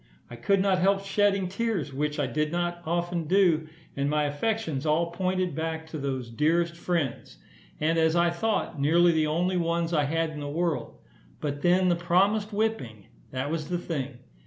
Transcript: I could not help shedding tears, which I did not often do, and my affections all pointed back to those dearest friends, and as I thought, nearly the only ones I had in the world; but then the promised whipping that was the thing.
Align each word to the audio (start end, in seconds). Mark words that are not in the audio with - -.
I 0.31 0.35
could 0.35 0.59
not 0.61 0.79
help 0.79 1.05
shedding 1.05 1.47
tears, 1.47 1.93
which 1.93 2.19
I 2.19 2.25
did 2.25 2.51
not 2.51 2.81
often 2.87 3.25
do, 3.25 3.67
and 3.95 4.09
my 4.09 4.23
affections 4.23 4.83
all 4.83 5.11
pointed 5.11 5.53
back 5.53 5.85
to 5.89 5.99
those 5.99 6.31
dearest 6.31 6.75
friends, 6.75 7.37
and 7.79 7.99
as 7.99 8.15
I 8.15 8.31
thought, 8.31 8.79
nearly 8.81 9.11
the 9.11 9.27
only 9.27 9.57
ones 9.57 9.93
I 9.93 10.05
had 10.05 10.31
in 10.31 10.39
the 10.39 10.49
world; 10.49 10.97
but 11.39 11.61
then 11.61 11.89
the 11.89 11.95
promised 11.95 12.51
whipping 12.51 13.09
that 13.31 13.51
was 13.51 13.69
the 13.69 13.77
thing. 13.77 14.17